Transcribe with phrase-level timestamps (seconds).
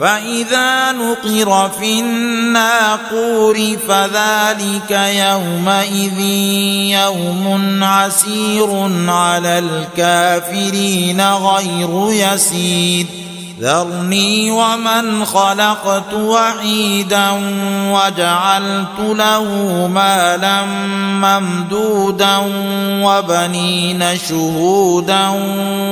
[0.00, 6.20] فإذا نقر في الناقور فذلك يومئذ
[6.90, 13.06] يوم عسير على الكافرين غير يسير.
[13.62, 17.30] ذرني ومن خلقت وحيدا
[17.92, 19.44] وجعلت له
[19.94, 20.64] مالا
[21.22, 22.36] ممدودا
[23.04, 25.28] وبنين شهودا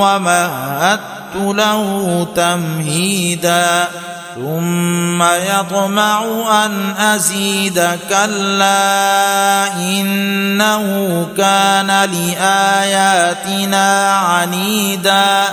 [0.00, 3.88] ومهدت له تمهيدا
[4.34, 6.24] ثم يطمع
[6.64, 15.44] أن أزيد كلا إنه كان لآياتنا عنيدا.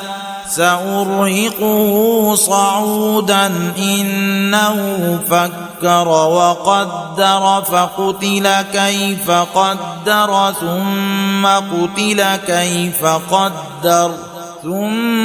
[0.56, 3.46] سأرهقه صعودا
[3.78, 14.12] إنه فكر وقدر فقتل كيف قدر ثم قتل كيف قدر
[14.64, 15.25] ثم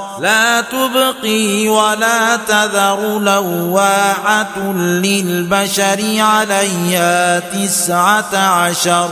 [0.21, 9.11] لا تبقي ولا تذر لواعة للبشر عليها تسعة عشر.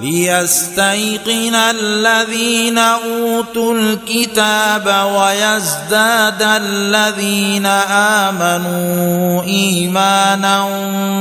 [0.00, 7.66] ليستيقن الذين أوتوا الكتاب ويزداد الذين
[8.26, 10.62] آمنوا إيمانا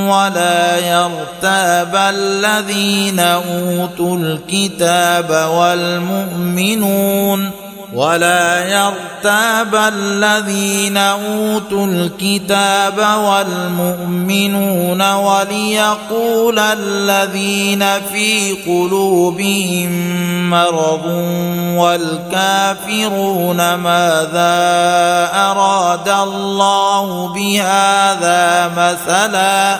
[0.10, 7.52] ولا يرتاب الذين أوتوا الكتاب والمؤمنون
[7.94, 19.90] ولا يرتاب الذين أوتوا الكتاب والمؤمنون وليقول الذين في قلوبهم
[20.50, 21.06] مرض
[21.78, 24.60] والكافرون ماذا
[25.34, 29.80] أراد الله بهذا مثلا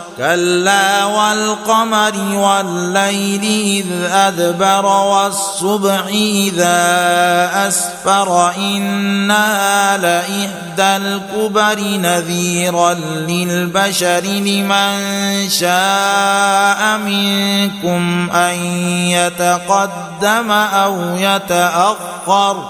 [0.21, 6.77] كلا والقمر والليل إذ أدبر والصبح إذا
[7.67, 12.93] أسفر إنها لإحدى الكبر نذيرا
[13.27, 14.93] للبشر لمن
[15.49, 18.55] شاء منكم أن
[19.07, 22.69] يتقدم أو يتأخر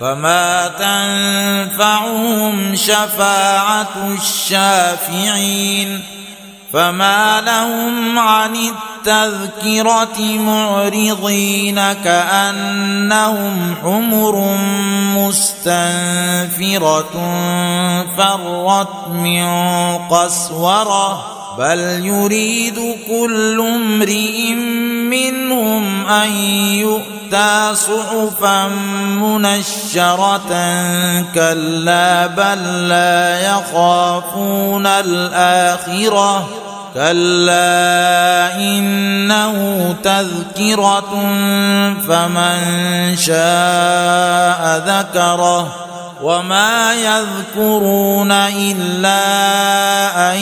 [0.00, 6.00] فما تنفعهم شفاعة الشافعين
[6.72, 14.56] فما لهم عن التذكرة معرضين كأنهم حمر
[15.16, 17.10] مستنفرة
[18.16, 19.48] فرت من
[19.98, 21.36] قسورة.
[21.58, 24.52] بل يريد كل امرئ
[25.10, 28.68] منهم أن يؤتى أوتيتا صحفا
[29.18, 30.48] منشرة
[31.34, 36.48] كلا بل لا يخافون الآخرة
[36.94, 41.10] كلا إنه تذكرة
[42.08, 45.74] فمن شاء ذكره
[46.22, 49.22] وما يذكرون إلا
[50.32, 50.38] أن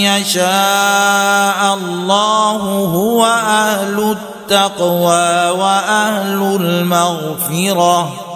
[0.00, 2.56] يشاء الله
[2.94, 8.31] هو أهل التقوى وأهل المغفرة.